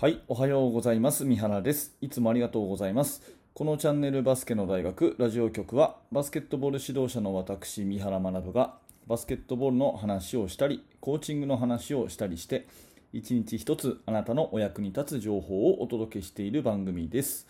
[0.00, 1.24] はい、おはようございます。
[1.24, 1.96] 三原です。
[2.00, 3.20] いつもありがとうございます。
[3.52, 8.74] このチャンネルバスケの大学ラジオ局はバスケットボール指導者の私、三原学が
[9.08, 12.68] バスケットボールの話をしたり、コーチングの話をしたりして、
[13.12, 17.48] 一日一つあなたのお役に立つ情報をお届けしている番組です。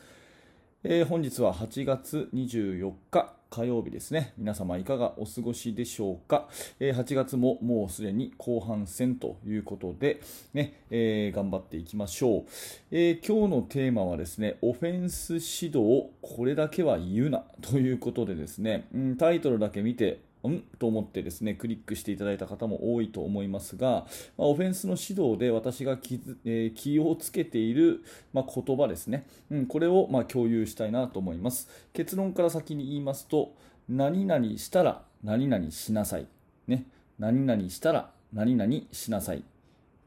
[0.85, 4.35] えー本日は8月24日火曜日ですね。
[4.37, 6.49] 皆様いかがお過ごしでしょうか。
[6.81, 10.21] えー8月ももうすでに後半戦ということで、
[10.53, 12.45] ねえー頑張っていきましょう、
[12.91, 20.63] えー今日のテーマはですね、オフェンス指導、これだけは言うなということでですね、うんタイトルだけ見て、ん？
[20.79, 24.07] と思ってですね、クリックしていただいた方も多いと思いますが、
[24.37, 31.69] まオフェンスの指導で私が気、え気をつけている、まあ、言葉ですね、うん、これをまあ共有したいなと思います。
[31.93, 33.55] 結論から先に言いますと、
[33.89, 36.27] 何々したら何々しなさい。
[36.67, 36.85] ね、
[37.19, 39.43] 何々したら何々しなさい。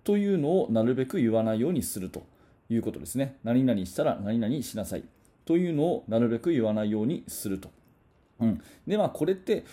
[0.04, 2.24] というのをなるべく言わないようにすると
[2.70, 3.38] いうことですね。
[3.44, 5.04] 何々したら何々しなさい。
[5.46, 7.70] というのをなるべく言わないようにすると。
[8.40, 9.64] うん、で、まあ、これって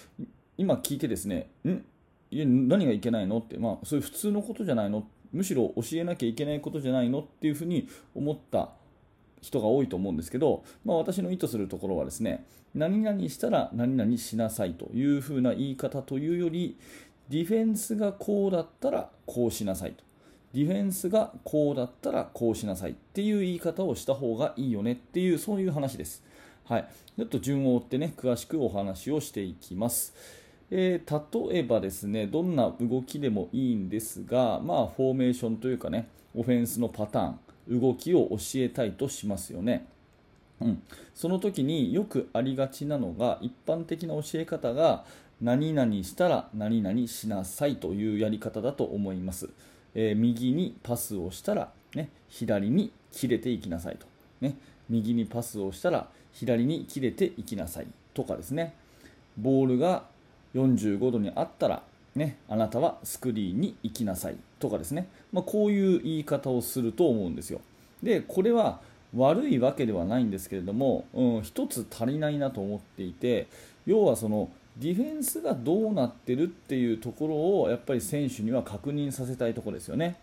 [0.59, 1.83] 今聞いてですね、ん？
[2.31, 3.39] 何がいけないの？
[3.39, 5.07] って、まあ、そういう普通のことじゃないの？
[5.33, 7.21] むしろ教えなきゃいけないことじゃないの？
[7.21, 8.71] っていうふうに思った
[9.41, 16.77] 人が多いと思うんですけど、まあ、私の意図するところはですね何々したら何々しなさいというふうな言い方というより
[17.29, 20.03] ディフェンスがこうだったらこうしなさいと。
[20.55, 26.25] ディフェンスがこうだったらこうしなさいっていう言い方をした方がいいよねっていうそういう話です。
[26.65, 30.15] はい、ちょっと順を追ってね詳しくお話をしていきます。
[30.71, 37.31] えー例えばですねどんな動きでもいいんですが、まあ、フォーメーションというかねオフェンスのパター
[37.77, 39.87] ン動きを教えたいとしますよね。
[40.61, 40.83] うん、
[41.15, 45.05] その時によくありがちなのが一般的な教え方が
[45.41, 49.49] 何々したら何々しなさいというやり方だと思います、
[49.95, 54.07] えー右にパスをしたら、ね、左に切れていきなさいと、
[54.41, 54.57] ね、
[54.89, 58.75] 右にパスをしたら左に切れていきなさいとかですね。
[59.37, 60.05] ボールが
[60.55, 61.83] 45度にあったら、
[62.15, 67.61] ね、あなたはスクリーンに行きなさいとかですね、まあ、こういう言い方をすると思うんですよ。
[68.03, 68.81] でこれは
[69.17, 73.47] 悪いわけではないんですけれども、うん、一つ足りないなと思っていて
[73.87, 80.17] 要はそのディフェンスがどうなってるっていうところをやっぱり選手には確認させたいところですよね、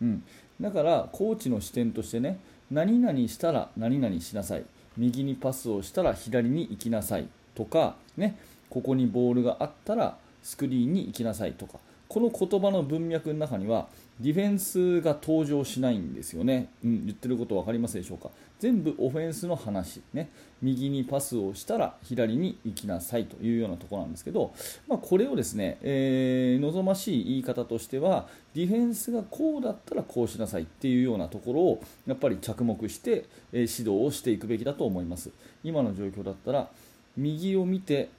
[0.00, 0.24] うん、
[0.60, 2.38] だからコーチの視点としてね
[2.70, 4.64] 何々したら何々しなさい。
[4.96, 8.36] 右にパスをしたら左に行きなさいとか、ね、
[8.70, 11.78] ここにボールがあったらスクリーンに行きなさいとか。
[12.08, 13.86] この言葉の文脈の中には
[14.18, 18.30] ディフェンスが登場しないんですよね、うん、言ってること分かりますでしょうか？
[18.58, 20.28] 全部オフェンスの話、ね、
[20.60, 24.52] 右にパスをしたら左に行きなさいというようなところなんですけど、
[24.88, 35.30] まあ、これをですね、えー望ましい言い方としてはディフェンスがこうだったらこうしなさいっていうようなところをやっぱり着目して、えー指導をしていくべきだと思います。
[35.62, 36.68] 今の状況だったら
[37.16, 38.10] 右を見て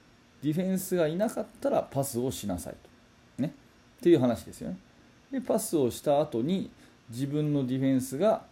[0.42, 2.74] ディフェンスがいなかったらパスをしなさい
[3.36, 3.54] と、ね、
[3.98, 4.76] っていう話ですよね。
[5.30, 6.70] でパスをした後に
[7.10, 8.42] 自分のディフェンスが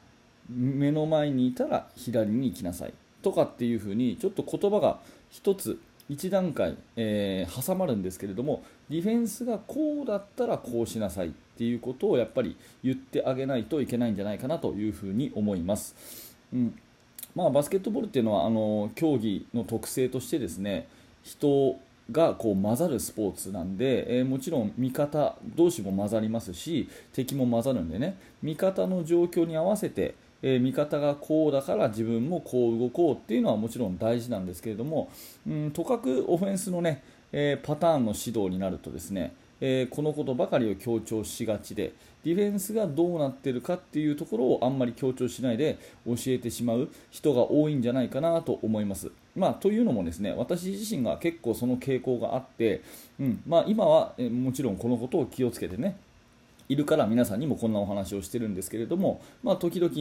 [0.49, 4.99] 目の前にいたら左に行きなさいとかっていうふうにちょっと言葉が
[5.31, 15.95] 一つ一段階、えー挟まるんですけれどもディフェンスがこうだったらこうしなさいっていうことをやっぱり言ってあげないといけないんじゃないかなというふうに思います。
[16.53, 16.75] うん。
[17.35, 20.89] まあ、バスケットボールっていうのはあの競技の特性としてですね
[21.23, 21.79] 人
[22.11, 35.11] がこう混ざるスポーツなんで、えーもちろん味方同士も混ざりますし敵も混ざるんでね味方の状況に合わせて、えー味方がこうだから自分もこう動こうっていうのはもちろん大事なんですけれども、
[35.47, 41.93] うん、とかくオフェンスのね、えーパターンの指導になるとですねえーこのことばかりを強調しがちで
[42.25, 49.11] ディフェンスがどうなっているかっていうところをあんまり強調しないで教えてしまう人が多いんじゃないかなと思います。
[49.37, 52.83] まあ、というのもですね私自身が結構その傾向があって、
[53.19, 55.97] うんまあ、今は、もちろんこのことを気をつけてね
[56.71, 59.93] いるから皆さんにもこんなお話をしてるんですけれども、まあ、時々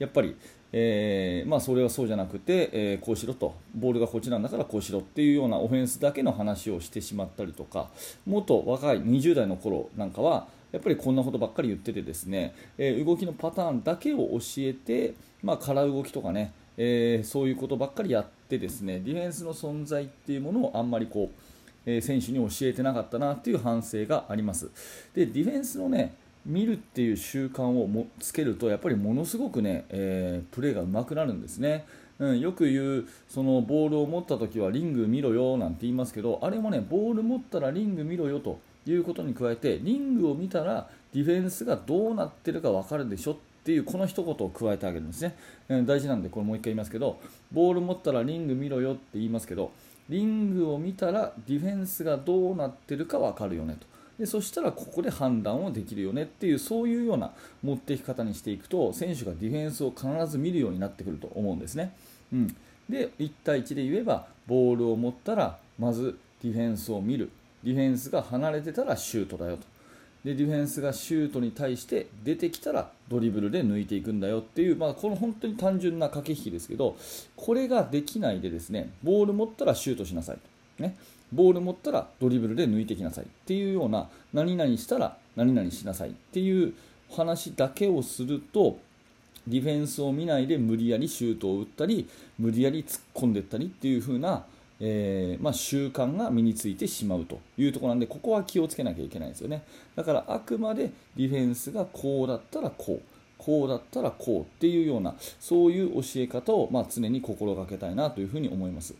[0.00, 0.36] やっぱり、
[0.72, 7.90] えーまあ、それはそうじゃなくて、えーこうしろとボールがこっちなんだからこうしろっていうようなオフェンスだけの話をしてしまったりとか
[8.26, 21.40] もっと若い20代の頃なんかはやっぱりこんなことばっかり言っててですね、えー動きのパターンだけを教えて、まあ、空動きとかね、えーそういうことばっかりやっってですねディフェンスの存在っていうものをあんまりこう
[21.84, 24.70] えー選手に教えてなかったなっていう反省があります。
[25.14, 26.14] でディフェンスのね
[26.44, 31.84] 見るっていう習慣をもつけるとやっぱりものすごくね、えープレーが上手くなるんですね。
[32.18, 45.34] うん、よく言うそのボールを持った時はリング見ろよなんて言いますけどあれもねボール持ったらリング見ろよということに加えてリングを見たらディフェンスがどうなってるか分かるでしょっていうこの一言を加えてあげるんですね、
[45.68, 47.18] えー、大事なんでこれもう一回言いますけど
[47.50, 49.72] ボール持ったらリング見ろよって言いますけど
[50.08, 53.86] リングを見たらディフェンスがどうなってるか分かるよねと。
[54.20, 57.32] でそしたらここで判断をできるよねっていうそういうような
[57.64, 61.92] 持っていき方にしていくと選手がディフェンスを必ず見るようになってくると思うんですね。
[62.32, 62.56] うん、
[62.88, 67.30] で1対1で言えばボールを持ったらまずディフェンスを見る。
[67.64, 69.75] ディフェンスが離れてたらシュートだよと。
[70.26, 76.96] でディフェンスがシュートに対して出てきたらドリブルで抜いていくんだよっていう、まあ、この本当に単純な駆け引きですけど
[77.36, 80.96] これができないでですねボール持ったらシュートしなさい、ね、
[81.32, 83.24] ボール持ったらドリブルで抜いてきなさい。
[83.24, 86.10] っていうような何々したら何々しなさい。
[86.10, 86.74] っていう
[87.14, 88.78] 話だけをすると
[89.46, 92.08] ディフェンスを見ないで無理やりシュートを打ったり
[92.38, 94.44] 無理やり突っ込んでいったりっていう風な、
[94.80, 99.62] えー、まあ、習慣が身についてしまうというところなんでここは気をつけなきゃいけないですよね
[99.94, 103.02] だからあくまでディフェンスがこうだったらこう
[103.38, 108.94] こうだったらこうっていうようなそういう教え方を、まあ、常に心がけたいなというふうに思います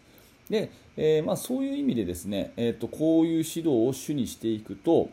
[0.48, 5.10] で、えー、まあ、そういう意味でですね、えーと、こういう指導を主にしていくと、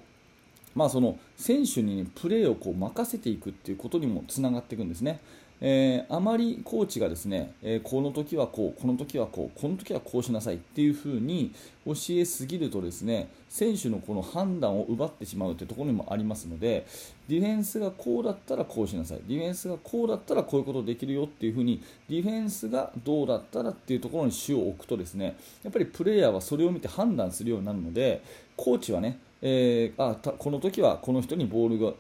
[0.76, 5.20] まあ、その選手に、ね、プレーをこう任せていくっていうことにもつながっていくんですね。
[5.62, 11.54] えー、あまりコーチがですね、えー、この時はこう、この時はこう、この時はこうしなさいっていう風に
[11.86, 16.86] 教えすぎるとですね、選手のこの判断を奪ってしまうというところにもありますので、
[17.30, 28.22] ディフェンスがこうだったらこうしなさい、ディフェンスがこうだったらこういうことできるよっていう風に、ディフェンスがどうだったらっていうところに主を置くとですね、やっぱりプレイヤーはそれを見て判断するようになるので、
[28.58, 31.94] コーチはね、えー、あこの時はこの人にボールが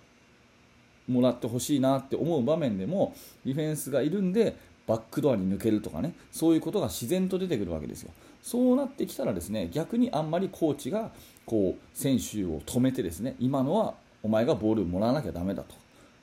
[1.07, 3.15] もらってほしいなって思う場面でも
[3.45, 4.55] ディフェンスがいるんで
[4.87, 8.11] バックドアに抜けるとかねそういうことが自然と出てくるわけですよ。
[8.41, 11.11] そうなってきたらですね逆にあんまりコーチが
[11.45, 15.75] こう選手を止めてですね今のはお前がボールをもらわなきゃだめだと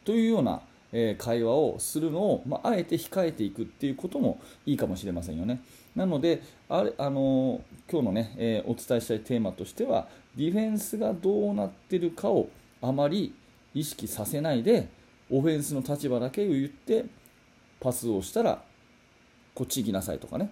[0.05, 0.61] というような、
[0.93, 5.61] え、会話をするのを、まあ、あえて控えていくっていうこともいいかもしれませんよね。
[5.94, 7.61] なのであれ、あのー、
[7.91, 12.49] 今日のね、えー、お伝えしたいテーマとしてはディフェンスがどうなってるかを
[12.82, 13.35] あまり
[13.75, 14.88] 意識させないで
[15.31, 17.05] オフェンスの立場だけを言って
[17.78, 18.62] パスをしたら
[19.55, 20.50] こっち行きなさいとかね。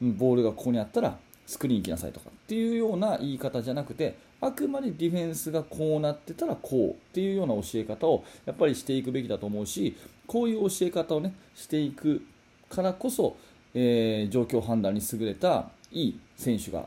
[0.00, 2.30] ボールがここにあったらスクリーン行きなさいとか。
[2.30, 12.22] っていうような言い方じゃなくてあくまでディフェンスがこうなってたらこうっていうような教え方をやっぱりしていくべきだと思うしこういう教え方をねしていく
[12.68, 13.36] からこそ、
[13.74, 16.86] えー、状況判断に優れたいい選手が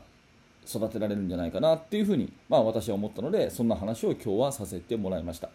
[0.66, 5.50] 育てられるんじゃないかなっていうふうに、まあ、私は思ったのでそんな話を今日はさせてもらいました、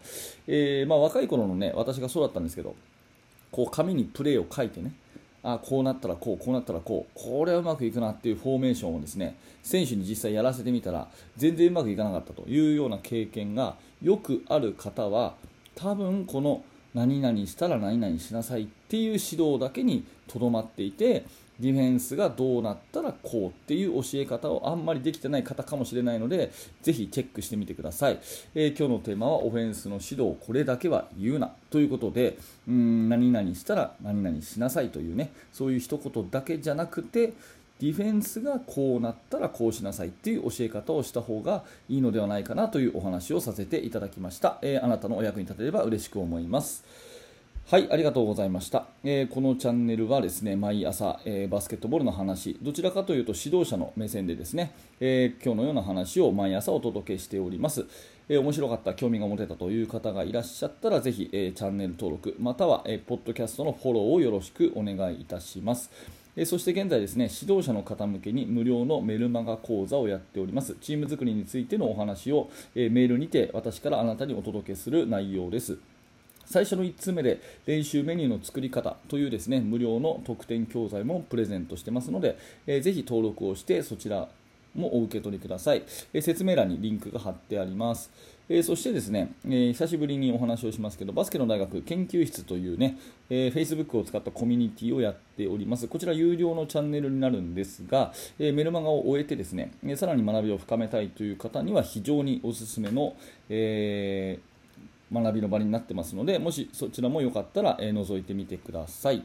[0.46, 2.74] えー、まあ、若い頃のね私がそうだったんですけど
[3.50, 4.92] こう紙にプレーを書いてね
[5.42, 15.34] あこうなったらこうこうなったらこうこれはうまくいくなっていうフォーメーションをですね選手に実際やらせてみたら全然うまくいかなかったというような経験がよくある方は
[15.74, 16.62] 多分この
[16.94, 21.24] 何々したら何々しなさいっていう指導だけにとどまっていて
[21.60, 26.52] ディフェンスがどうなったらこうっていう教え方をあんまりできてない方かもしれないので
[26.82, 28.20] ぜひチェックしてみてください、
[28.54, 32.38] えー、今日のテーマはオフェンスの指導これだけは言うなということで
[32.68, 37.32] うん何々したら何々しなさいというねそういう一言だけじゃなくて
[37.80, 46.84] ディフェンスがこうなったらこうしなさいっていう教え方をした方がいいのではないかなというお話をさせていただきました、えー、あなたのお役に立てれば嬉しく思います。
[47.70, 48.86] はい、ありがとうございました。
[49.04, 57.84] えー、このチャンネルはですね、毎朝、えー、バスケットボールの話、どちらかというと指導者の目線でですね、えー、今日のような話を毎朝お届けしております。
[58.30, 65.90] え面白かった、興味が持てたという方がいらっしゃったら、ぜひ、えチャンネル登録、または、えポッドキャストのフォローをよろしくお願いいたします。
[66.36, 70.74] えそして現在ですね、指導者の方向けに無料のメルマガ講座をやっております。
[70.80, 75.78] チーム作りについてのお話を、えメールにて私からあなたにお届けする内容です。
[76.48, 84.28] 最初の1通目で練習メニューの作り方というですね無料の特典教材もプレゼントしてますので、えー、ぜひ登録をしてそちら
[84.74, 85.82] もお受け取りください、
[86.14, 88.10] えー、説明欄にリンクが貼ってあります、
[88.48, 92.96] えー、そしてですね、えー、久しぶりにお話をしますけどバスケの大学研究室というね、
[93.28, 95.86] えー、Facebook を使ったコミュニティをやっております。
[95.86, 103.14] こちら有料のチャンネルになるんですが、えメルマガを終えてですね、えさらに学びを深めたいという方には非常におすすめの、
[103.48, 104.57] えー
[105.12, 109.22] 学びの場になってますので、もしそちらもよかったら、えー、覗いてみてください。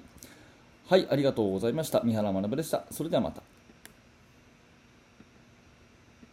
[0.88, 2.02] はい、ありがとうございました。
[2.04, 2.84] 三原学でした。
[2.92, 3.42] それではまた。